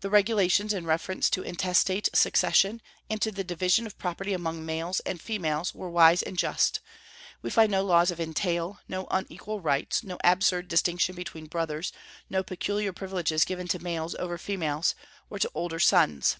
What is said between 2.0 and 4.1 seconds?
succession, and to the division of